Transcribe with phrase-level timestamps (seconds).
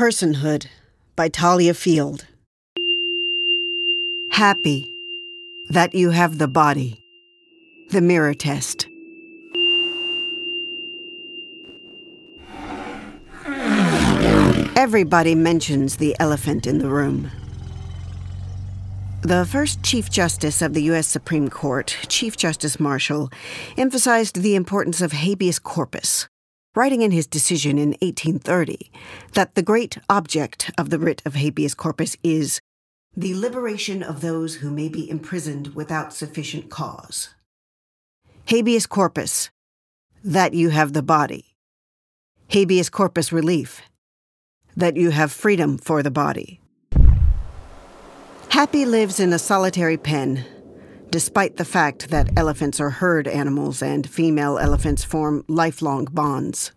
[0.00, 0.66] Personhood
[1.14, 2.26] by Thalia Field.
[4.30, 4.90] Happy
[5.68, 7.04] that you have the body.
[7.90, 8.88] The mirror test.
[14.74, 17.30] Everybody mentions the elephant in the room.
[19.20, 21.08] The first Chief Justice of the U.S.
[21.08, 23.28] Supreme Court, Chief Justice Marshall,
[23.76, 26.26] emphasized the importance of habeas corpus,
[26.74, 28.90] writing in his decision in 1830
[29.32, 32.60] that the great object of the writ of habeas corpus is
[33.16, 37.30] the liberation of those who may be imprisoned without sufficient cause.
[38.46, 39.50] Habeas corpus,
[40.22, 41.56] that you have the body.
[42.48, 43.82] Habeas corpus relief,
[44.76, 46.60] that you have freedom for the body.
[48.50, 50.44] Happy lives in a solitary pen,
[51.10, 56.72] despite the fact that elephants are herd animals and female elephants form lifelong bonds.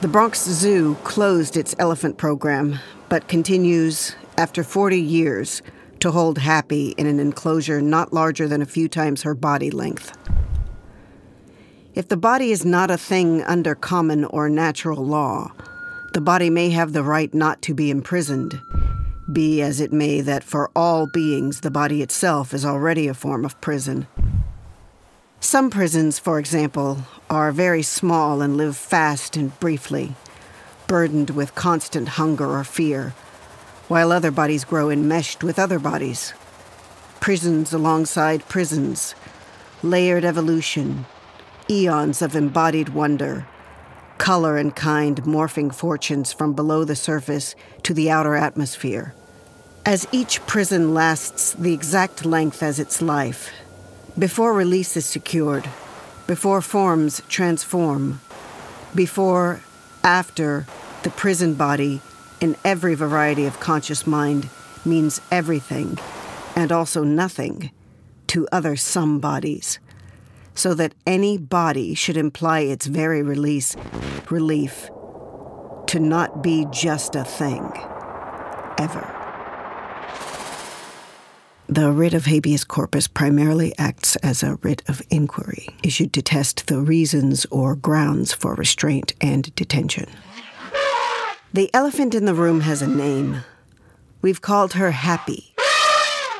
[0.00, 5.62] The Bronx Zoo closed its elephant program, but continues, after 40 years,
[6.00, 10.16] to hold Happy in an enclosure not larger than a few times her body length.
[11.94, 15.52] If the body is not a thing under common or natural law,
[16.12, 18.60] the body may have the right not to be imprisoned
[19.32, 23.44] be as it may that for all beings the body itself is already a form
[23.44, 24.06] of prison.
[25.40, 30.14] Some prisons, for example, are very small and live fast and briefly,
[30.86, 33.10] burdened with constant hunger or fear,
[33.88, 36.32] while other bodies grow enmeshed with other bodies.
[37.20, 39.14] Prisons alongside prisons,
[39.82, 41.06] layered evolution,
[41.68, 43.46] eons of embodied wonder,
[44.18, 49.14] color and kind morphing fortunes from below the surface to the outer atmosphere.
[49.86, 53.50] As each prison lasts the exact length as its life,
[54.18, 55.68] before release is secured,
[56.26, 58.20] before forms transform,
[58.94, 59.60] before,
[60.02, 60.66] after,
[61.02, 62.00] the prison body
[62.40, 64.48] in every variety of conscious mind
[64.84, 65.98] means everything
[66.56, 67.70] and also nothing
[68.26, 69.78] to other some bodies
[70.54, 73.76] so that any body should imply its very release,
[74.30, 74.88] relief,
[75.86, 77.70] to not be just a thing,
[78.78, 79.10] ever.
[81.66, 86.66] The writ of habeas corpus primarily acts as a writ of inquiry, issued to test
[86.66, 90.06] the reasons or grounds for restraint and detention.
[91.52, 93.38] The elephant in the room has a name.
[94.22, 95.54] We've called her Happy,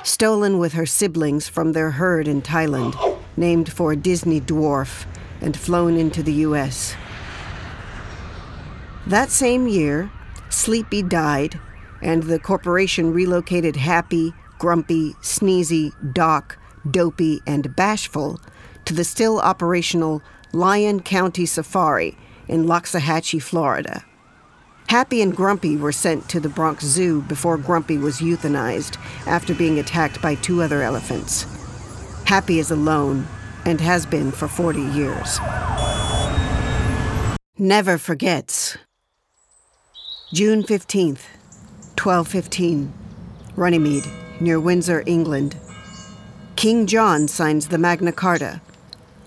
[0.02, 5.06] stolen with her siblings from their herd in Thailand named for a Disney dwarf
[5.41, 6.95] and flown into the U.S.
[9.06, 10.11] That same year,
[10.49, 11.61] Sleepy died,
[12.00, 16.59] and the corporation relocated Happy, Grumpy, Sneezy, Doc,
[16.91, 18.41] Dopey, and Bashful
[18.84, 22.17] to the still operational Lion Country Safari
[22.49, 24.05] in Loxahatchee, Florida.
[24.89, 29.78] Happy and Grumpy were sent to the Bronx Zoo before Grumpy was euthanized after being
[29.78, 31.47] attacked by two other elephants.
[32.25, 33.27] Happy is alone
[33.67, 35.39] and has been for 40 years.
[37.59, 38.79] Never forgets.
[40.33, 41.21] June 15th,
[42.03, 42.93] 1215,
[43.57, 44.07] Runnymede,
[44.41, 45.57] near Windsor, England.
[46.57, 48.62] King John signs the Magna Carta,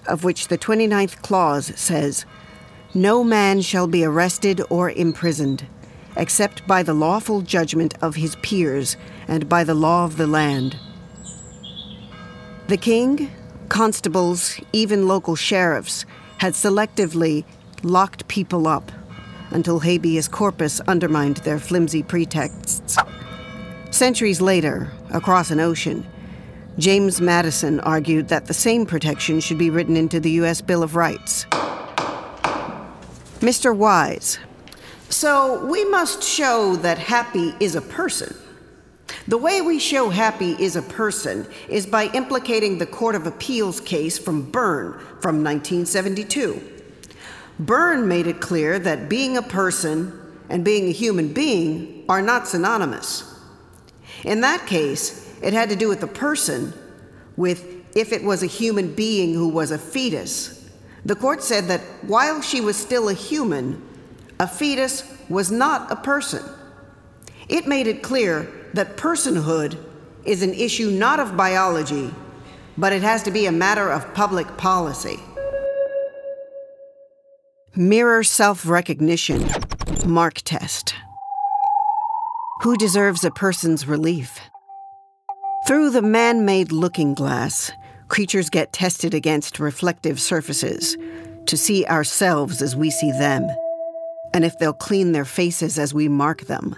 [0.07, 2.25] of which the 29th clause says,
[2.95, 5.67] No man shall be arrested or imprisoned,
[6.15, 8.97] except by the lawful judgment of his peers
[9.27, 10.77] and by the law of the land
[12.67, 13.31] the king,
[13.69, 16.05] constables, even local sheriffs
[16.37, 17.45] had selectively
[17.83, 18.91] locked people up
[19.51, 22.97] until habeas corpus undermined their flimsy pretexts.
[23.91, 26.05] Centuries later, across an ocean,
[26.77, 30.61] James Madison argued that the same protection should be written into the U.S.
[30.61, 31.45] Bill of Rights.
[33.39, 33.75] Mr.
[33.75, 34.39] Wise.
[35.09, 38.35] So we must show that Happy is a person.
[39.27, 43.81] The way we show Happy is a person is by implicating the Court of Appeals
[43.81, 46.61] case from Byrn from 1972.
[47.59, 50.17] Byrn made it clear that being a person
[50.47, 53.37] and being a human being are not synonymous.
[54.23, 56.71] In that case, it had to do with the person,
[57.35, 57.65] with
[57.97, 60.69] if it was a human being who was a fetus.
[61.03, 63.85] The court said that while she was still a human,
[64.39, 66.45] a fetus was not a person.
[67.49, 69.77] It made it clear that personhood
[70.25, 72.13] is an issue not of biology,
[72.77, 75.19] but it has to be a matter of public policy.
[77.75, 79.47] Mirror self recognition,
[80.05, 80.95] mark test.
[82.61, 84.39] Who deserves a person's relief?
[85.67, 87.71] Through the man made looking glass,
[88.07, 90.97] creatures get tested against reflective surfaces
[91.45, 93.47] to see ourselves as we see them.
[94.33, 96.75] And if they'll clean their faces as we mark them,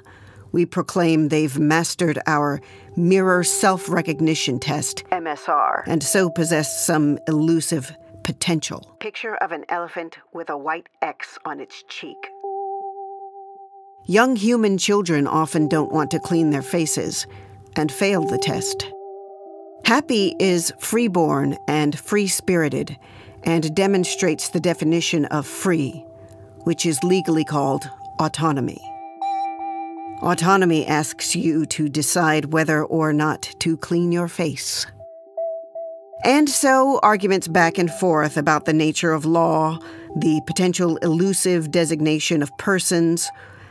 [0.51, 2.61] we proclaim they've mastered our
[2.95, 8.95] mirror self recognition test, MSR, and so possess some elusive potential.
[8.99, 12.17] Picture of an elephant with a white X on its cheek.
[14.05, 17.27] Young human children often don't want to clean their faces
[17.75, 18.91] and fail the test.
[19.85, 22.97] Happy is freeborn and free spirited
[23.43, 26.05] and demonstrates the definition of free,
[26.63, 28.81] which is legally called autonomy.
[30.21, 34.85] Autonomy asks you to decide whether or not to clean your face.
[36.25, 39.79] And so, arguments back and forth about the nature of law,
[40.17, 43.29] the potential elusive designation of persons,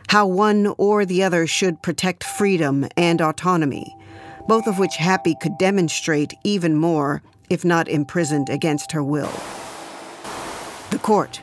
[0.08, 3.94] how one or the other should protect freedom and autonomy,
[4.46, 9.32] both of which Happy could demonstrate even more if not imprisoned against her will.
[10.90, 11.42] The court.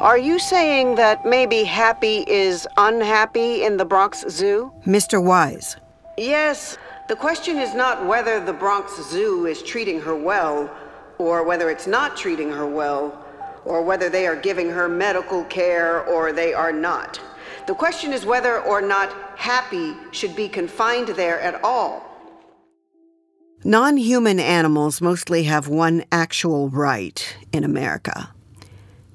[0.00, 4.72] Are you saying that maybe Happy is unhappy in the Bronx Zoo?
[4.86, 5.22] Mr.
[5.22, 5.76] Wise.
[6.16, 6.78] Yes.
[7.08, 10.70] The question is not whether the Bronx Zoo is treating her well,
[11.18, 13.22] or whether it's not treating her well,
[13.66, 17.20] or whether they are giving her medical care or they are not.
[17.66, 22.06] The question is whether or not Happy should be confined there at all.
[23.64, 28.32] Non human animals mostly have one actual right in America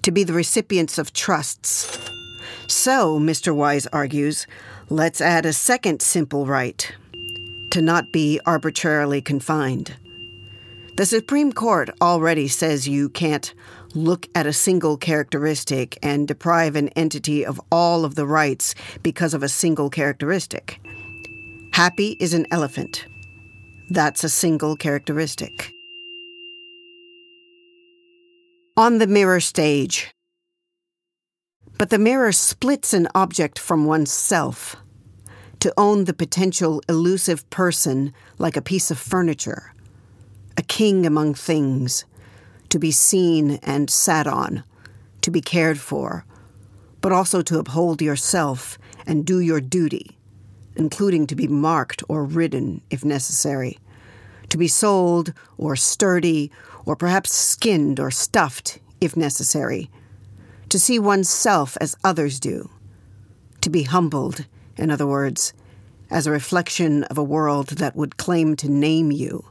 [0.06, 1.98] to be the recipients of trusts.
[2.68, 3.56] So, Mr.
[3.56, 4.46] Wise argues,
[4.88, 6.94] let's add a second simple right
[7.72, 9.96] to not be arbitrarily confined.
[10.96, 13.52] The Supreme Court already says you can't
[13.96, 19.34] look at a single characteristic and deprive an entity of all of the rights because
[19.34, 20.80] of a single characteristic.
[21.74, 23.08] Happy is an elephant.
[23.90, 25.74] That's a single characteristic.
[28.78, 30.14] On the mirror stage.
[31.78, 34.76] But the mirror splits an object from oneself
[35.62, 39.74] to own the potential elusive person like a piece of furniture,
[40.58, 42.04] a king among things,
[42.68, 44.66] to be seen and sat on,
[45.22, 46.26] to be cared for,
[47.00, 48.78] but also to uphold yourself
[49.08, 50.18] and do your duty,
[50.76, 53.80] including to be marked or ridden if necessary,
[54.50, 56.52] to be sold or sturdy
[56.86, 59.90] or perhaps skinned or stuffed if necessary,
[60.70, 62.70] to see oneself as others do,
[63.62, 64.46] to be humbled
[64.78, 65.54] in other words,
[66.10, 69.44] as a reflection of a world that would claim to name you,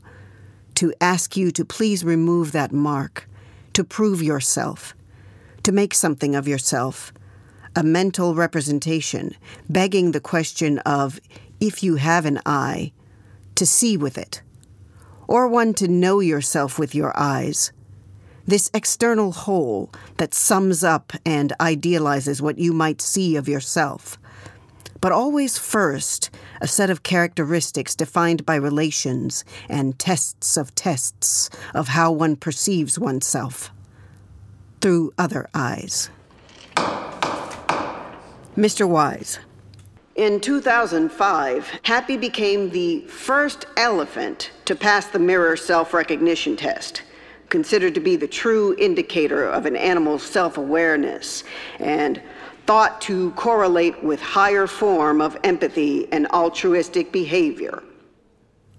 [0.74, 3.28] to ask you to please remove that mark,
[3.72, 4.94] to prove yourself,
[5.62, 7.12] to make something of yourself,
[7.74, 9.34] a mental representation,
[9.68, 11.18] begging the question of,
[11.60, 12.92] if you have an eye,
[13.56, 14.42] to see with it,
[15.28, 17.72] or one to know yourself with your eyes.
[18.46, 24.18] This external whole that sums up and idealizes what you might see of yourself
[25.04, 26.30] but always first
[26.62, 32.98] a set of characteristics defined by relations and tests of tests of how one perceives
[32.98, 33.70] oneself
[34.80, 36.08] through other eyes.
[38.56, 38.88] Mr.
[38.88, 39.38] Wise.
[40.16, 47.02] In 2005, Happy became the first elephant to pass the mirror self recognition test,
[47.48, 51.42] considered to be the true indicator of an animal's self awareness
[51.80, 52.22] and
[52.64, 57.82] thought to correlate with higher form of empathy and altruistic behavior.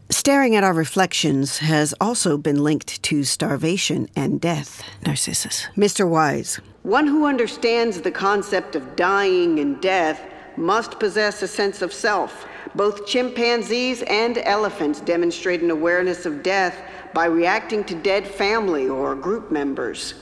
[0.10, 5.68] Staring at our reflections has also been linked to starvation and death, Narcissus.
[5.76, 6.08] Mr.
[6.08, 6.62] Wise.
[6.84, 10.22] One who understands the concept of dying and death
[10.58, 12.46] must possess a sense of self.
[12.76, 16.76] Both chimpanzees and elephants demonstrate an awareness of death
[17.14, 20.16] by reacting to dead family or group members.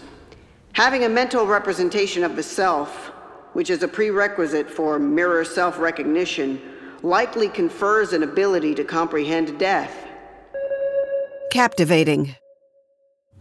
[0.74, 3.12] Having a mental representation of the self
[3.54, 6.62] which is a prerequisite for mirror self recognition,
[7.02, 9.96] likely confers an ability to comprehend death.
[11.52, 12.36] Captivating.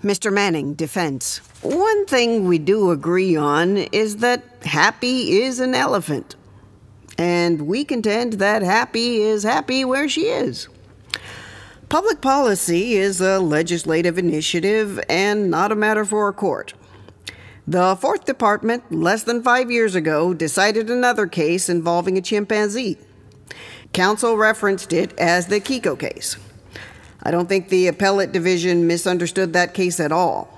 [0.02, 0.32] Mr.
[0.32, 1.38] Manning, defense.
[1.62, 6.36] One thing we do agree on is that Happy is an elephant.
[7.22, 10.66] And we contend that Happy is happy where she is.
[11.88, 16.74] Public policy is a legislative initiative and not a matter for a court.
[17.64, 22.98] The Fourth Department, less than five years ago, decided another case involving a chimpanzee.
[23.92, 26.36] Counsel referenced it as the Kiko case.
[27.22, 30.48] I don't think the appellate division misunderstood that case at all.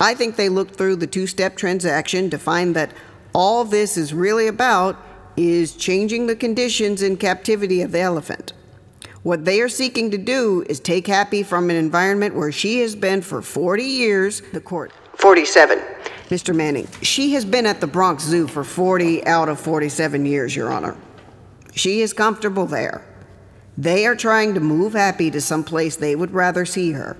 [0.00, 2.94] I think they looked through the two step transaction to find that
[3.34, 5.05] all this is really about
[5.36, 8.52] is changing the conditions in captivity of the elephant.
[9.22, 12.94] What they are seeking to do is take Happy from an environment where she has
[12.94, 14.92] been for 40 years, the court.
[15.16, 15.80] 47
[16.28, 16.54] Mr.
[16.54, 20.72] Manning, she has been at the Bronx Zoo for 40 out of 47 years, Your
[20.72, 20.96] Honor.
[21.74, 23.04] She is comfortable there.
[23.78, 27.16] They are trying to move Happy to some place they would rather see her.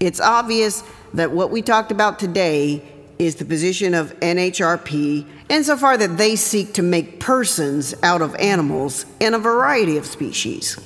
[0.00, 0.82] It's obvious
[1.14, 2.82] that what we talked about today
[3.18, 9.04] is the position of NHRP insofar that they seek to make persons out of animals
[9.18, 10.78] in a variety of species.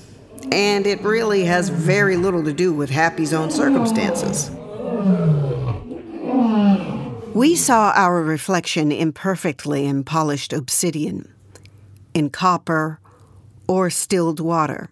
[0.51, 4.51] And it really has very little to do with Happy's own circumstances.
[7.35, 11.33] We saw our reflection imperfectly in polished obsidian,
[12.15, 13.01] in copper,
[13.69, 14.91] or stilled water.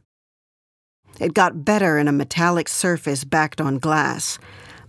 [1.19, 4.39] It got better in a metallic surface backed on glass,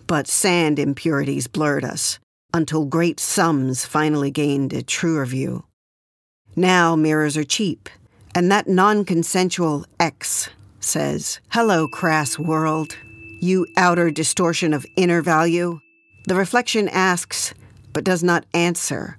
[0.08, 2.20] but sand impurities blurred us
[2.54, 5.66] until great sums finally gained a truer view.
[6.56, 7.90] Now mirrors are cheap,
[8.36, 12.96] and that non consensual X says, Hello, crass world,
[13.42, 15.80] you outer distortion of inner value.
[16.28, 17.54] The reflection asks,
[17.92, 19.18] but does not answer,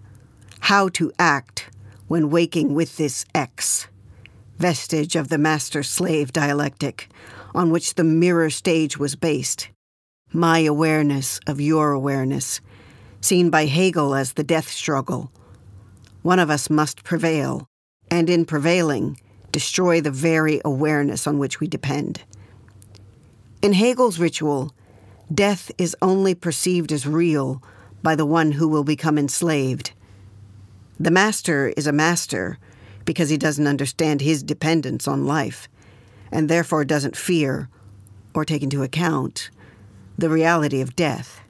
[0.61, 1.71] how to act
[2.07, 3.89] when waking with this X,
[4.59, 7.09] vestige of the master slave dialectic
[7.55, 9.69] on which the mirror stage was based.
[10.33, 12.61] My awareness of your awareness
[13.25, 15.33] seen by Hegel as the death struggle.
[16.23, 17.67] One of us must prevail,
[18.11, 19.19] and in prevailing,
[19.51, 22.23] destroy the very awareness on which we depend.
[23.63, 24.75] In Hegel's ritual,
[25.33, 27.63] death is only perceived as real
[28.03, 29.93] by the one who will become enslaved.
[31.01, 32.59] The master is a master
[33.07, 35.67] because he doesn't understand his dependence on life,
[36.31, 37.71] and therefore doesn't fear
[38.35, 39.49] or take into account
[40.19, 41.41] the reality of death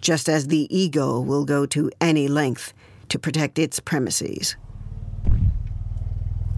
[0.00, 2.72] just as the ego will go to any length
[3.08, 4.56] to protect its premises.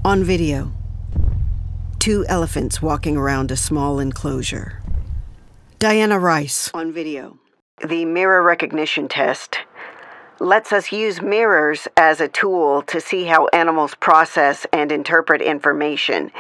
[0.05, 0.73] On video,
[1.99, 4.83] two elephants walking around a small enclosure.
[5.79, 6.71] Diana Reiss.
[6.75, 7.39] On video,
[7.87, 9.59] the mirror recognition test
[10.41, 16.33] lets us use mirrors as a tool to see how animals process and interpret information.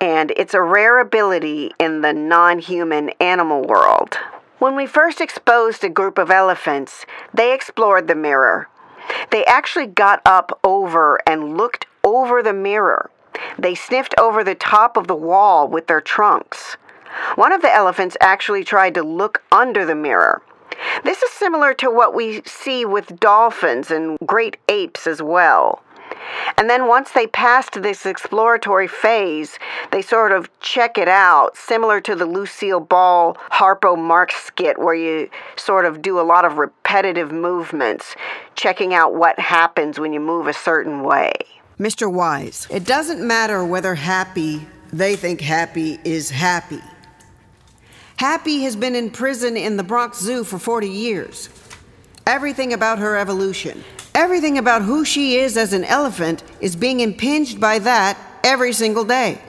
[0.00, 4.18] And it's a rare ability in the non human animal world.
[4.58, 8.68] When we first exposed a group of elephants, they explored the mirror.
[9.30, 13.10] They actually got up over and looked over the mirror.
[13.56, 16.76] They sniffed over the top of the wall with their trunks.
[17.36, 20.42] One of the elephants actually tried to look under the mirror.
[21.04, 25.82] This is similar to what we see with dolphins and great apes as well.
[26.56, 29.58] And then once they passed this exploratory phase,
[29.92, 34.94] they sort of check it out, similar to the Lucille Ball Harpo Marx skit, where
[34.94, 38.16] you sort of do a lot of repetitive movements,
[38.56, 41.32] checking out what happens when you move a certain way.
[41.78, 42.12] Mr.
[42.12, 46.80] Wise, it doesn't matter whether happy, they think happy is happy.
[48.16, 51.48] Happy has been in prison in the Bronx Zoo for 40 years.
[52.26, 53.84] Everything about her evolution,
[54.14, 59.04] Everything about who she is as an elephant is being impinged by that every single
[59.04, 59.40] day.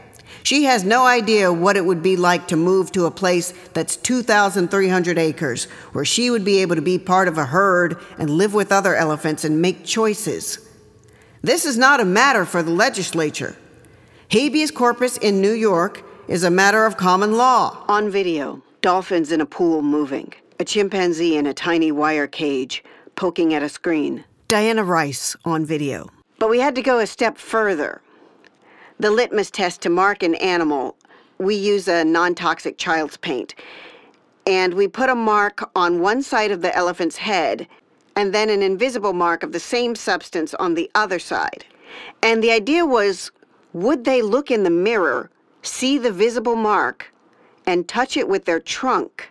[0.43, 3.95] She has no idea what it would be like to move to a place that's
[3.95, 8.53] 2,300 acres, where she would be able to be part of a herd and live
[8.53, 10.67] with other elephants and make choices.
[11.41, 13.55] This is not a matter for the legislature.
[14.31, 17.83] Habeas corpus in New York is a matter of common law.
[17.87, 22.83] On video, dolphins in a pool moving, a chimpanzee in a tiny wire cage
[23.15, 24.23] poking at a screen.
[24.49, 26.09] Diana Reiss on video.
[26.39, 28.01] But we had to go a step further.
[28.99, 30.95] The litmus test to mark an animal,
[31.37, 33.53] we use a non toxic child's paint.
[34.47, 37.67] And we put a mark on one side of the elephant's head
[38.15, 41.63] and then an invisible mark of the same substance on the other side.
[42.23, 43.31] And the idea was
[43.73, 45.29] would they look in the mirror,
[45.61, 47.13] see the visible mark,
[47.67, 49.29] and touch it with their trunk?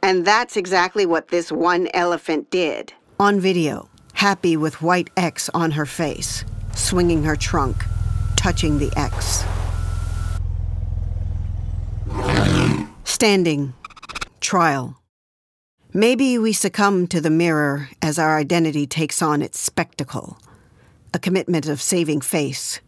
[0.00, 2.92] And that's exactly what this one elephant did.
[3.18, 6.44] On video happy with white X on her face,
[6.74, 7.84] swinging her trunk,
[8.34, 9.44] touching the X.
[13.04, 13.74] Standing.
[14.40, 15.00] Trial.
[15.94, 20.36] Maybe we succumb to the mirror as our identity takes on its spectacle,
[21.14, 22.80] a commitment of saving face.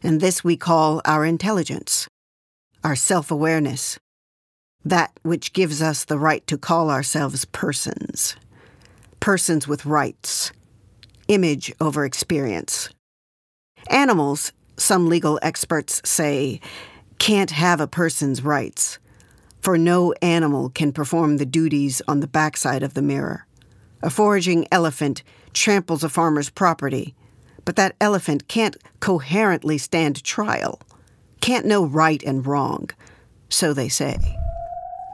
[0.00, 2.06] And this we call our intelligence,
[2.84, 3.98] our self awareness,
[4.84, 8.36] that which gives us the right to call ourselves persons
[9.20, 10.52] persons with rights,
[11.28, 12.88] image over experience.
[13.88, 16.60] Animals, some legal experts say,
[17.18, 18.98] can't have a person's rights,
[19.60, 23.46] for no animal can perform the duties on the backside of the mirror.
[24.02, 27.14] A foraging elephant tramples a farmer's property,
[27.64, 30.80] but that elephant can't coherently stand trial,
[31.40, 32.90] can't know right and wrong,
[33.48, 34.18] so they say.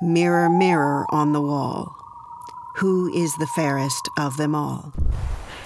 [0.03, 2.02] Mirror, mirror on the wall
[2.77, 4.93] who is the fairest of them all.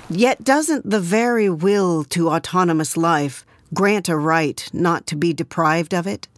[0.09, 3.45] Yet doesn't the very will to autonomous life
[3.75, 6.29] grant a right not to be deprived of it?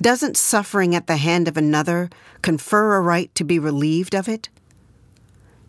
[0.00, 2.10] Doesn't suffering at the hand of another
[2.42, 4.48] confer a right to be relieved of it?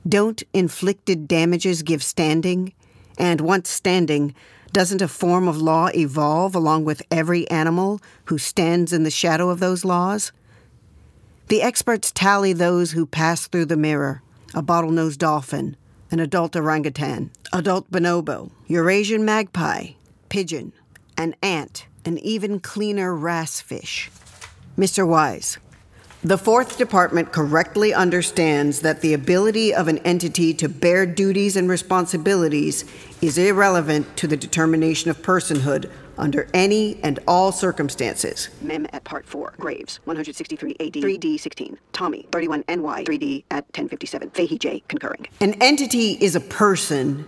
[0.07, 2.73] Don't inflicted damages give standing?
[3.17, 4.33] And once standing,
[4.71, 9.49] doesn't a form of law evolve along with every animal who stands in the shadow
[9.49, 10.31] of those laws?
[11.47, 14.21] The experts tally those who pass through the mirror
[14.55, 15.75] a bottlenose dolphin,
[16.11, 19.93] an adult orangutan, adult bonobo, Eurasian magpie,
[20.29, 20.71] pigeon,
[21.17, 24.11] an ant, an even cleaner wrasse fish.
[24.77, 25.07] Mr.
[25.07, 25.57] Wise,
[26.23, 31.67] the Fourth Department correctly understands that the ability of an entity to bear duties and
[31.67, 32.85] responsibilities
[33.21, 38.49] is irrelevant to the determination of personhood under any and all circumstances.
[38.61, 39.53] Mem at Part 4.
[39.57, 41.77] Graves, 163 AD, 3D 16.
[41.91, 44.29] Tommy, 31 NY, 3D at 1057.
[44.31, 44.83] Fahey J.
[44.87, 45.27] Concurring.
[45.41, 47.25] An entity is a person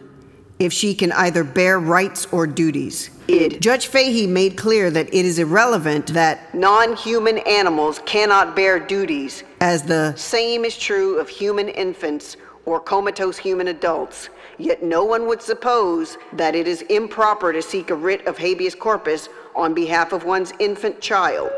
[0.58, 3.10] if she can either bear rights or duties.
[3.27, 3.62] Id.
[3.62, 9.44] Judge Fahey made clear that it is irrelevant that, Non human animals cannot bear duties.
[9.60, 14.30] as the Same is true of human infants or comatose human adults.
[14.57, 18.75] Yet no one would suppose that it is improper to seek a writ of habeas
[18.75, 21.51] corpus on behalf of one's infant child.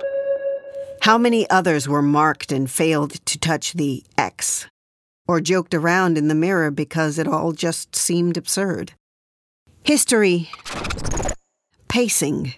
[1.01, 4.67] how many others were marked and failed to touch the X,
[5.27, 8.93] or joked around in the mirror because it all just seemed absurd.
[9.83, 10.49] History
[11.87, 12.55] Pacing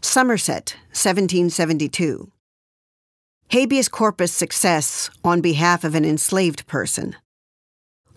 [0.00, 2.30] Somerset, 1772.
[3.50, 7.16] Habeas corpus success on behalf of an enslaved person.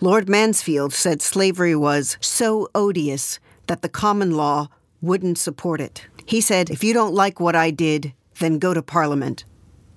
[0.01, 4.67] Lord Mansfield said slavery was so odious that the common law
[5.01, 6.05] wouldn't support it.
[6.25, 9.45] He said, If you don't like what I did, then go to Parliament.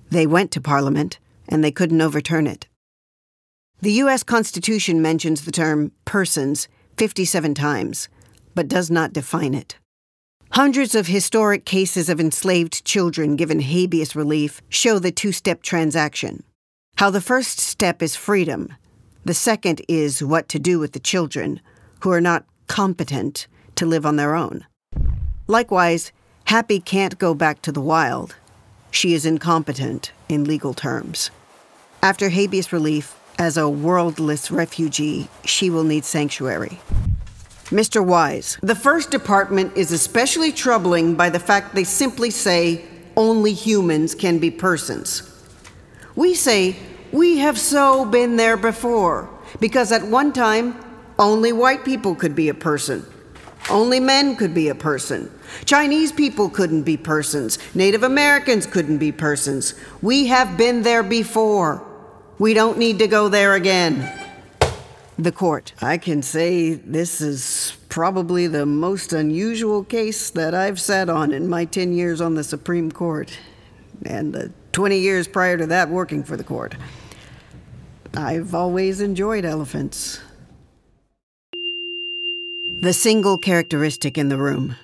[0.09, 2.67] They went to Parliament, and they couldn't overturn it.
[3.81, 4.23] The U.S.
[4.23, 8.07] Constitution mentions the term persons 57 times,
[8.55, 9.77] but does not define it.
[10.51, 16.43] Hundreds of historic cases of enslaved children given habeas relief show the two step transaction.
[16.97, 18.73] How the first step is freedom,
[19.29, 21.61] the second is what to do with the children
[21.99, 24.65] who are not competent to live on their own.
[25.45, 26.11] Likewise,
[26.45, 28.35] Happy can't go back to the wild.
[28.89, 31.29] She is incompetent in legal terms.
[32.01, 36.79] After habeas relief, as a worldless refugee, she will need sanctuary.
[37.65, 38.03] Mr.
[38.03, 42.83] Wise, the first department is especially troubling by the fact they simply say
[43.15, 45.21] only humans can be persons.
[46.15, 46.75] We say
[47.11, 50.83] we have so been there before, because at one time,
[51.17, 53.05] only white people could be a person.
[53.69, 55.31] Only men could be a person.
[55.65, 57.59] Chinese people couldn't be persons.
[57.75, 59.75] Native Americans couldn't be persons.
[60.01, 61.85] We have been there before.
[62.39, 64.11] We don't need to go there again.
[65.17, 65.73] The court.
[65.81, 71.49] I can say this is probably the most unusual case that I've sat on in
[71.49, 73.37] my 10 years on the Supreme Court,
[74.05, 76.75] and the 20 years prior to that working for the court.
[78.15, 80.19] I've always enjoyed elephants.
[82.81, 84.75] The single characteristic in the room.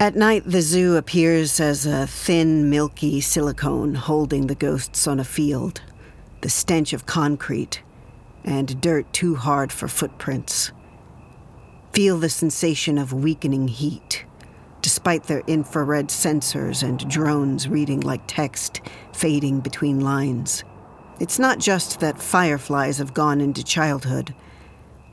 [0.00, 5.24] At night, the zoo appears as a thin, milky silicone holding the ghosts on a
[5.24, 5.80] field,
[6.40, 7.82] the stench of concrete,
[8.44, 10.72] and dirt too hard for footprints.
[11.92, 14.24] Feel the sensation of weakening heat,
[14.82, 18.80] despite their infrared sensors and drones reading like text,
[19.12, 20.64] fading between lines.
[21.20, 24.34] It's not just that fireflies have gone into childhood,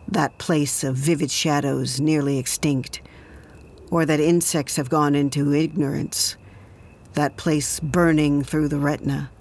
[0.08, 3.02] that place of vivid shadows nearly extinct,
[3.90, 6.38] or that insects have gone into ignorance,
[7.14, 9.32] that place burning through the retina,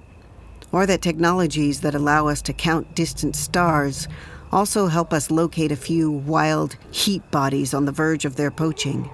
[0.72, 4.08] or that technologies that allow us to count distant stars
[4.50, 9.10] also help us locate a few wild heat bodies on the verge of their poaching.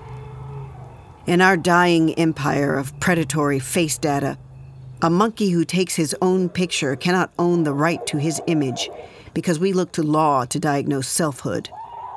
[1.27, 4.39] In our dying empire of predatory face data,
[5.03, 8.91] a monkey who takes his own picture cannot own the right to his image
[9.33, 11.71] because we look to law to diagnose selfhood,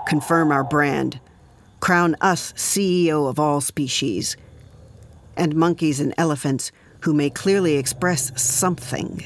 [0.07, 1.19] confirm our brand,
[1.79, 4.35] crown us CEO of all species,
[5.37, 9.25] and monkeys and elephants who may clearly express something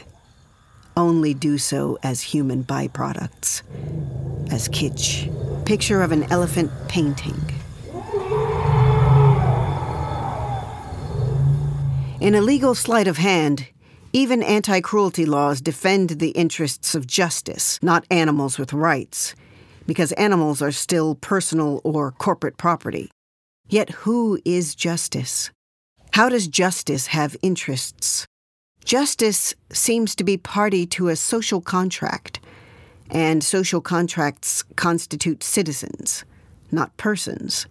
[0.95, 3.61] only do so as human byproducts,
[4.51, 5.31] as kitsch.
[5.65, 7.56] Picture of an elephant painting.
[12.19, 13.67] In a legal sleight of hand,
[14.11, 19.35] even anti cruelty laws defend the interests of justice, not animals with rights,
[19.85, 23.11] because animals are still personal or corporate property.
[23.69, 25.51] Yet who is justice?
[26.13, 28.25] How does justice have interests?
[28.83, 32.39] Justice seems to be party to a social contract,
[33.11, 36.25] and social contracts constitute citizens,
[36.71, 37.67] not persons.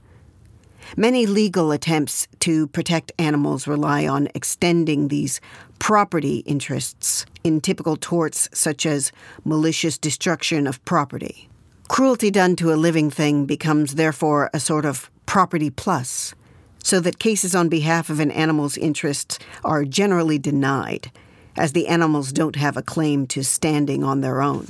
[0.97, 5.41] Many legal attempts to protect animals rely on extending these
[5.79, 9.11] property interests in typical torts such as
[9.45, 11.49] malicious destruction of property.
[11.89, 16.35] Cruelty done to a living thing becomes therefore a sort of property plus,
[16.83, 21.11] so that cases on behalf of an animal's interests are generally denied,
[21.57, 24.67] as the animals don't have a claim to standing on their own.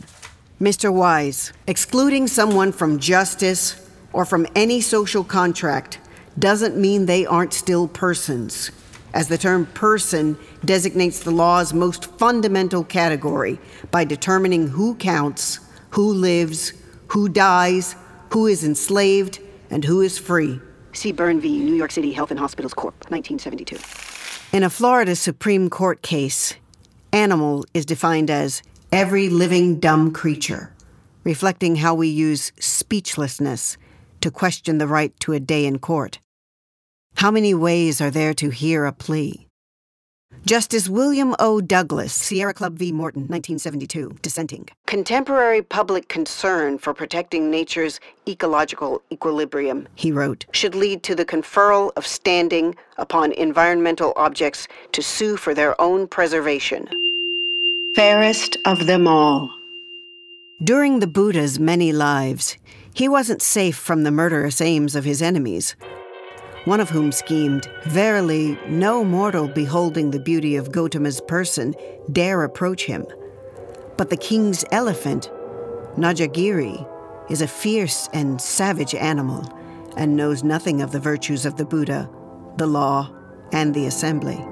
[0.61, 0.93] Mr.
[0.93, 5.99] Wise, excluding someone from justice or from any social contract
[6.39, 8.71] doesn't mean they aren't still persons,
[9.15, 13.59] as the term person designates the law's most fundamental category
[13.91, 16.73] by determining who counts, who lives,
[17.09, 17.97] who dies,
[18.31, 20.61] who is enslaved, and who is free.
[20.93, 21.59] See Byrn v.
[21.59, 23.79] New York City Health and Hospitals Corp., 1972.
[24.57, 26.55] In a Florida Supreme Court case,
[27.13, 30.73] animal is defined as every living dumb creature,
[31.25, 33.77] reflecting how we use speechlessness
[34.21, 36.19] to question the right to a day in court.
[37.17, 39.49] How many ways are there to hear a plea?
[40.45, 41.63] Justice William O.
[41.63, 42.93] Douglas, Sierra Club v.
[42.93, 44.69] Morton, 1972, dissenting.
[44.87, 51.91] Contemporary public concern for protecting nature's ecological equilibrium, he wrote, should lead to the conferral
[51.97, 56.87] of standing upon environmental objects to sue for their own preservation.
[57.97, 59.51] Fairest of them all.
[60.63, 62.59] During the Buddha's many lives,
[62.93, 65.77] he wasn't safe from the murderous aims of his enemies
[66.67, 71.75] one of whom schemed, Verily, no mortal beholding the beauty of Gotama's person
[72.11, 73.07] dare approach him.
[73.97, 75.31] But the king's elephant,
[75.97, 79.49] Najagiri, is a fierce and savage animal
[79.97, 82.11] and knows nothing of the virtues of the Buddha,
[82.57, 83.11] the law,
[83.53, 84.45] and the assembly.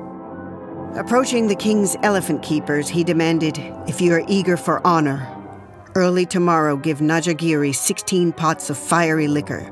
[0.95, 5.29] Approaching the king's elephant keepers, he demanded, If you are eager for honor,
[5.97, 9.69] early tomorrow give Najagiri 16 pots of fiery liquor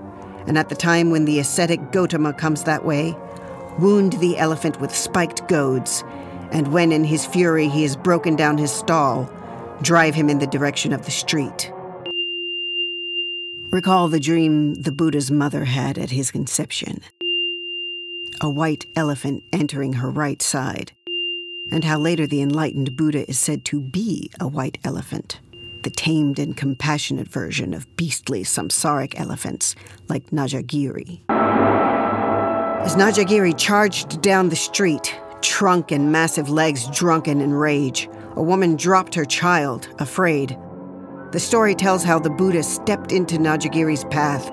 [0.47, 3.17] and at the time when the ascetic Gotama comes that way,
[3.79, 6.05] wound the elephant with spiked goads,
[6.51, 9.31] and when in his fury he has broken down his stall,
[9.83, 11.73] drive him in the direction of the street.
[13.71, 17.01] Recall the dream the Buddha's mother had at his conception
[18.41, 20.93] a white elephant entering her right side,
[21.71, 25.39] and how later the enlightened Buddha is said to be a white elephant
[25.83, 29.75] the tamed and compassionate version of beastly samsaric elephants
[30.09, 31.23] like Najagiri.
[32.85, 38.77] As Najagiri charged down the street, trunk and massive legs drunken in rage, a woman
[38.77, 40.57] dropped her child, afraid.
[41.33, 44.51] The story tells how the Buddha stepped into Najagiri's path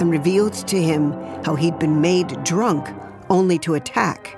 [0.00, 1.12] and revealed to him
[1.44, 2.88] how he'd been made drunk
[3.30, 4.36] only to attack.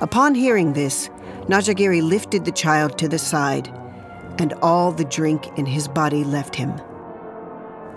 [0.00, 1.08] Upon hearing this,
[1.48, 3.72] Najagiri lifted the child to the side
[4.38, 6.80] and all the drink in his body left him.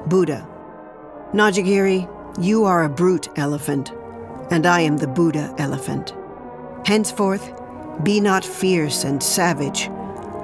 [0.07, 0.47] Buddha.
[1.33, 2.07] Najagiri,
[2.41, 3.91] you are a brute elephant,
[4.49, 6.13] and I am the Buddha elephant.
[6.85, 7.53] Henceforth,
[8.03, 9.89] be not fierce and savage,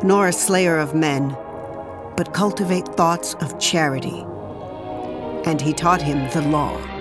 [0.03, 1.35] nor a slayer of men,
[2.17, 4.25] but cultivate thoughts of charity.
[5.45, 6.94] And he taught him the law.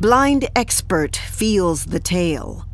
[0.00, 2.64] Blind expert feels the tale.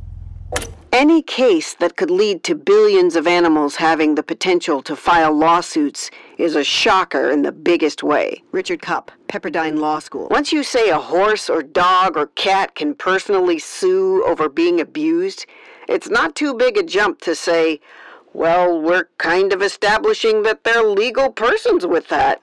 [0.92, 6.08] Any case that could lead to billions of animals having the potential to file lawsuits
[6.38, 8.44] is a shocker in the biggest way.
[8.52, 10.28] Richard Cupp, Pepperdine Law School.
[10.30, 15.46] Once you say a horse or dog or cat can personally sue over being abused,
[15.88, 17.80] it's not too big a jump to say,
[18.34, 22.40] well, we're kind of establishing that they're legal persons with that.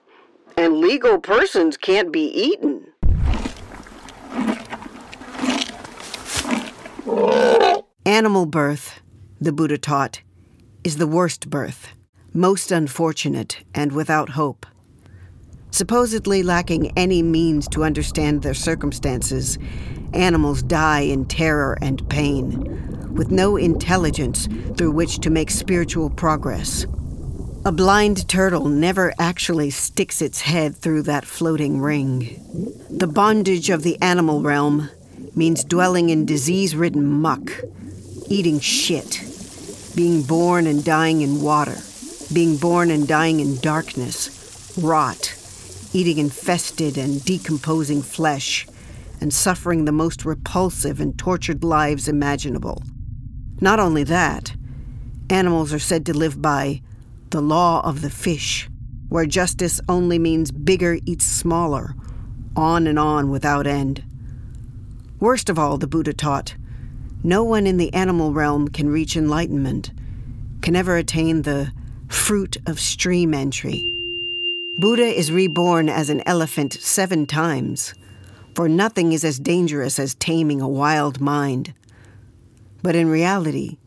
[0.57, 2.87] And legal persons can't be eaten.
[8.05, 9.01] Animal birth,
[9.41, 10.21] the Buddha taught,
[10.85, 11.89] is the worst birth,
[12.33, 14.65] most unfortunate and without hope.
[15.71, 19.57] Supposedly lacking any means to understand their circumstances,
[20.13, 26.85] animals die in terror and pain, with no intelligence through which to make spiritual progress.
[27.65, 32.41] A blind turtle never actually sticks its head through that floating ring.
[32.89, 34.89] The bondage of the animal realm
[35.35, 37.51] means dwelling in disease ridden muck,
[38.27, 39.21] eating shit,
[39.95, 41.77] being born and dying in water,
[42.33, 45.35] being born and dying in darkness, rot,
[45.93, 48.67] eating infested and decomposing flesh,
[49.21, 52.81] and suffering the most repulsive and tortured lives imaginable.
[53.61, 54.55] Not only that,
[55.29, 56.81] animals are said to live by
[57.29, 58.67] the law of the fish,
[59.09, 61.95] where justice only means bigger eats smaller,
[62.55, 64.03] on and on without end.
[65.23, 66.53] Worst of all, the Buddha taught,
[67.23, 69.89] no one in the animal realm can reach enlightenment,
[70.61, 71.71] can ever attain the
[72.09, 73.89] fruit of stream entry.
[74.79, 77.93] Buddha is reborn as an elephant seven times,
[78.53, 81.73] for nothing is as dangerous as taming a wild mind.
[82.81, 83.77] But in reality,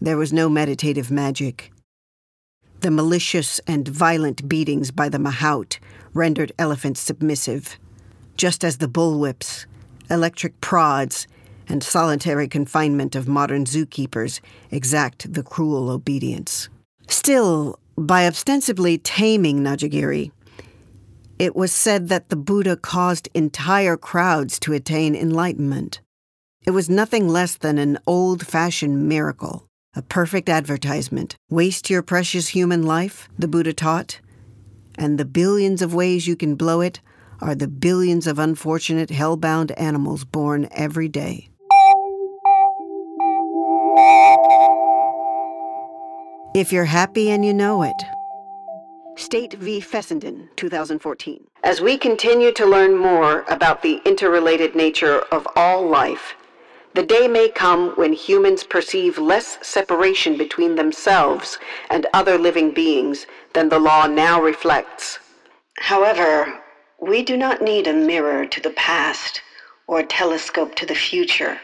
[0.00, 1.72] there was no meditative magic.
[2.80, 5.78] The malicious and violent beatings by the mahout
[6.14, 7.78] rendered elephants submissive,
[8.36, 9.66] just as the bullwhips,
[10.10, 11.26] electric prods,
[11.68, 14.40] and solitary confinement of modern zookeepers
[14.70, 16.68] exact the cruel obedience.
[17.08, 20.30] Still, by ostensibly taming Najagiri,
[21.38, 26.00] it was said that the Buddha caused entire crowds to attain enlightenment.
[26.64, 31.36] It was nothing less than an old fashioned miracle, a perfect advertisement.
[31.50, 34.20] Waste your precious human life, the Buddha taught,
[34.96, 37.00] and the billions of ways you can blow it
[37.40, 41.48] are the billions of unfortunate hell-bound animals born every day.
[46.54, 47.96] If you're happy and you know it.
[49.16, 49.80] State v.
[49.80, 51.46] Fessenden, 2014.
[51.62, 56.34] As we continue to learn more about the interrelated nature of all life,
[56.94, 61.58] the day may come when humans perceive less separation between themselves
[61.90, 65.18] and other living beings than the law now reflects.
[65.78, 66.60] However,
[67.06, 69.42] we do not need a mirror to the past
[69.86, 71.58] or a telescope to the future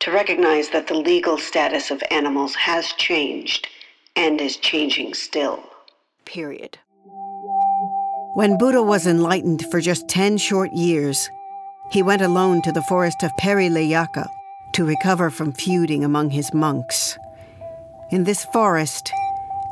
[0.00, 3.66] to recognize that the legal status of animals has changed
[4.14, 5.62] and is changing still.
[6.26, 6.78] Period.
[8.34, 11.30] When Buddha was enlightened for just 10 short years,
[11.90, 14.28] he went alone to the forest of Perilayaka
[14.74, 17.16] to recover from feuding among his monks.
[18.10, 19.12] In this forest,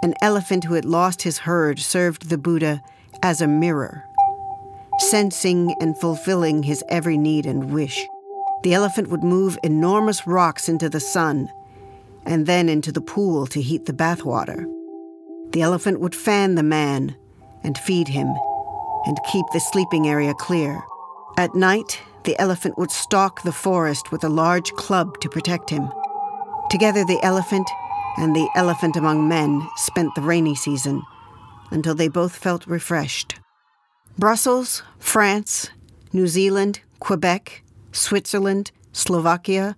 [0.03, 2.83] an elephant who had lost his herd served the Buddha
[3.23, 4.05] as a mirror,
[5.03, 8.07] sensing and fulfilling his every need and wish.
[8.63, 11.51] The elephant would move enormous rocks into the sun
[12.25, 14.65] and then into the pool to heat the bathwater.
[15.53, 17.17] The elephant would fan the man
[17.63, 18.29] and feed him
[19.07, 20.81] and keep the sleeping area clear.
[21.37, 25.91] At night, the elephant would stalk the forest with a large club to protect him.
[26.71, 27.69] Together, the elephant
[28.17, 31.03] and the elephant among men spent the rainy season
[31.71, 33.42] until they both felt refreshed.
[34.19, 35.71] Brussels, France,
[36.13, 39.77] New Zealand, Quebec, Switzerland, Slovakia,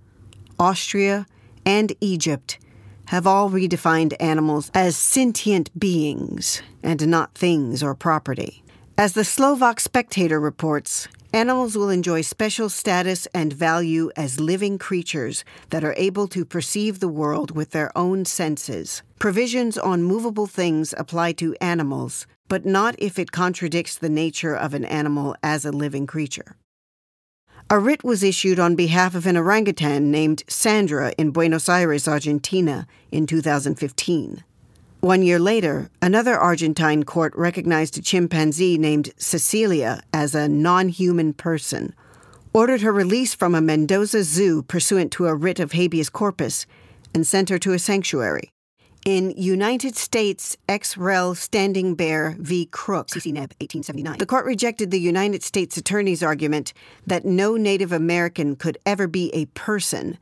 [0.58, 1.26] Austria,
[1.64, 2.58] and Egypt
[3.06, 8.62] have all redefined animals as sentient beings and not things or property.
[8.96, 15.44] As the Slovak Spectator reports, animals will enjoy special status and value as living creatures
[15.70, 19.02] that are able to perceive the world with their own senses.
[19.18, 24.74] Provisions on movable things apply to animals, but not if it contradicts the nature of
[24.74, 26.56] an animal as a living creature.
[27.70, 32.86] A writ was issued on behalf of an orangutan named Sandra in Buenos Aires, Argentina,
[33.10, 34.44] in 2015.
[35.00, 41.32] One year later, another Argentine court recognized a chimpanzee named Cecilia as a non human
[41.32, 41.94] person,
[42.52, 46.66] ordered her release from a Mendoza zoo pursuant to a writ of habeas corpus,
[47.14, 48.53] and sent her to a sanctuary.
[49.04, 52.64] In United States ex rel Standing Bear v.
[52.64, 56.72] Crook, CCNeb 1879, the court rejected the United States Attorney's argument
[57.06, 60.16] that no Native American could ever be a person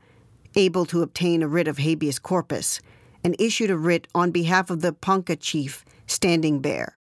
[0.57, 2.81] able to obtain a writ of habeas corpus
[3.23, 6.97] and issued a writ on behalf of the Ponca chief, Standing Bear.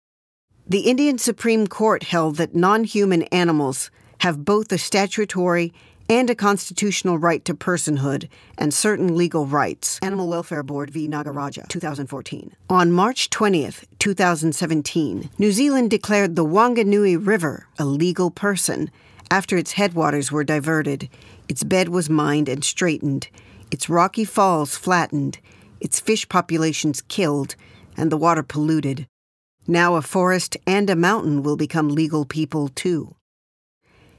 [0.67, 3.89] The Indian Supreme Court held that non human animals
[4.19, 5.73] have both a statutory
[6.11, 9.97] and a constitutional right to personhood and certain legal rights.
[10.01, 11.07] Animal Welfare Board v.
[11.07, 12.53] Nagaraja, 2014.
[12.69, 18.91] On March 20th, 2017, New Zealand declared the Wanganui River a legal person
[19.31, 21.07] after its headwaters were diverted,
[21.47, 23.29] its bed was mined and straightened,
[23.71, 25.39] its rocky falls flattened,
[25.79, 27.55] its fish populations killed,
[27.95, 29.07] and the water polluted.
[29.65, 33.15] Now a forest and a mountain will become legal people too.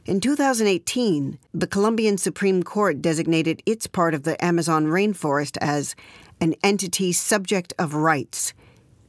[0.04, 5.94] In 2018, the Colombian Supreme Court designated its part of the Amazon rainforest as
[6.40, 8.52] an entity subject of rights.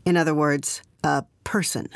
[0.06, 1.90] In other words, a person.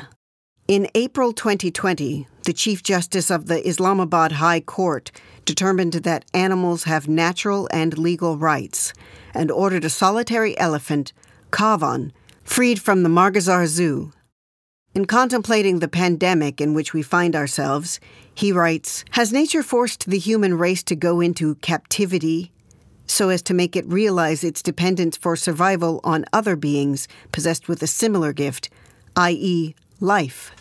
[0.66, 5.12] In April 2020, the Chief Justice of the Islamabad High Court
[5.44, 8.92] determined that animals have natural and legal rights
[9.32, 11.12] and ordered a solitary elephant,
[11.52, 12.10] Kaavan,
[12.42, 14.10] freed from the Marghazar Zoo.
[14.94, 18.00] In contemplating the pandemic in which we find ourselves,
[18.34, 22.50] he writes Has nature forced the human race to go into captivity
[23.06, 27.82] so as to make it realize its dependence for survival on other beings possessed with
[27.82, 28.70] a similar gift,
[29.16, 30.52] i.e., life?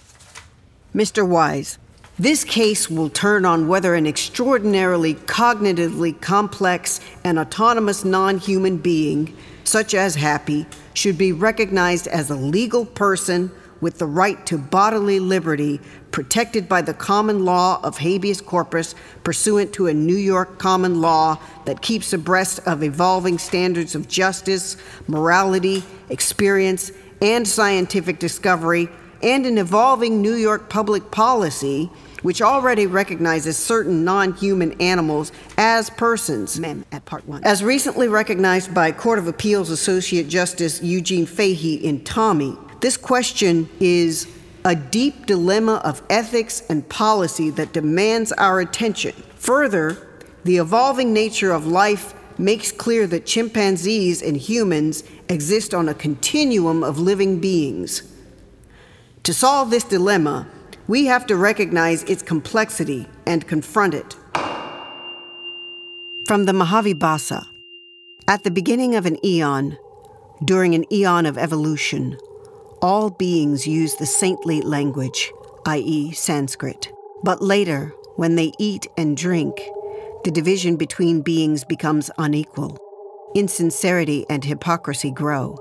[0.93, 1.27] Mr.
[1.27, 1.77] Wise,
[2.19, 9.35] This case will turn on whether an extraordinarily cognitively complex and autonomous non human being,
[9.63, 15.19] such as Happy, should be recognized as a legal person with the right to bodily
[15.19, 15.79] liberty
[16.11, 21.37] protected by the common law of habeas corpus pursuant to a New York common law
[21.65, 28.89] that keeps abreast of evolving standards of justice, morality, experience, and scientific discovery,
[29.21, 31.89] and an evolving New York public policy
[32.21, 36.59] which already recognizes certain non human animals as persons.
[36.59, 37.43] Mem at part one.
[37.43, 43.69] As recently recognized by Court of Appeals Associate Justice Eugene Fahey in Tommy, this question
[43.79, 44.27] is
[44.63, 49.13] a deep dilemma of ethics and policy that demands our attention.
[49.35, 50.07] Further,
[50.43, 56.83] the evolving nature of life makes clear that chimpanzees and humans exist on a continuum
[56.83, 58.03] of living beings.
[59.23, 60.47] To solve this dilemma,
[60.87, 64.15] we have to recognize its complexity and confront it.
[66.27, 67.45] From the Mahavibhasa
[68.27, 69.77] At the beginning of an eon,
[70.43, 72.17] during an eon of evolution,
[72.81, 75.31] all beings use the saintly language,
[75.65, 76.91] i.e., Sanskrit.
[77.23, 79.61] But later, when they eat and drink,
[80.23, 82.77] the division between beings becomes unequal.
[83.35, 85.57] Insincerity and hypocrisy grow.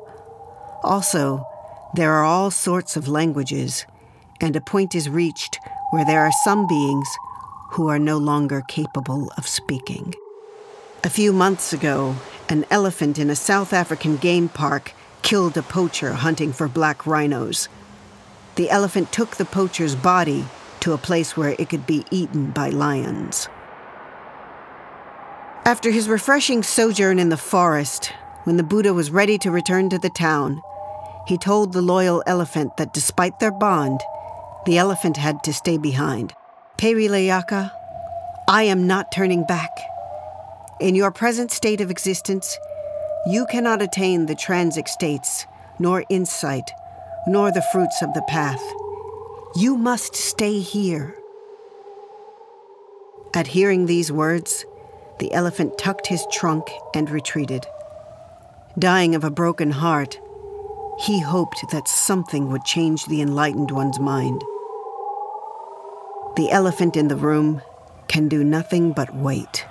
[0.82, 1.44] Also,
[1.94, 3.86] there are all sorts of languages,
[4.40, 5.58] and a point is reached
[5.90, 7.08] where there are some beings
[7.72, 10.14] who are no longer capable of speaking.
[11.04, 12.16] A few months ago,
[12.48, 17.68] an elephant in a South African game park killed a poacher hunting for black rhinos.
[18.56, 20.46] The elephant took the poacher's body
[20.80, 23.48] to a place where it could be eaten by lions.
[25.64, 28.12] After his refreshing sojourn in the forest,
[28.44, 30.62] when the Buddha was ready to return to the town,
[31.26, 34.00] he told the loyal elephant that despite their bond,
[34.64, 36.32] the elephant had to stay behind.
[36.78, 37.72] Perilayaka,
[38.48, 39.76] I am not turning back.
[40.78, 42.56] In your present state of existence,
[43.26, 45.46] you cannot attain the transic states,
[45.80, 46.70] nor insight,
[47.26, 48.62] nor the fruits of the path.
[49.56, 51.16] You must stay here.
[53.34, 54.64] At hearing these words,
[55.18, 57.66] the elephant tucked his trunk and retreated.
[58.78, 60.20] Dying of a broken heart,
[61.00, 64.40] he hoped that something would change the enlightened one's mind.
[66.36, 67.60] The elephant in the room
[68.08, 69.66] can do nothing but wait.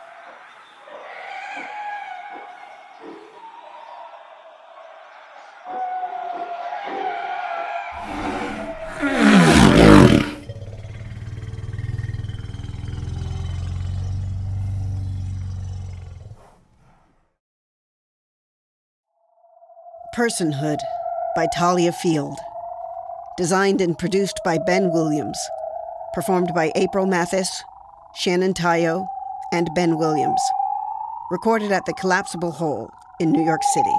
[20.25, 20.79] Personhood
[21.35, 22.39] by Thalia Field.
[23.37, 25.37] Designed and produced by Ben Williams.
[26.15, 27.63] Performed by April Matthis,
[28.15, 29.05] Shannon Tyo,
[29.51, 30.41] and Ben Williams.
[31.29, 33.95] Recorded at the Collapsable Hole in New York City.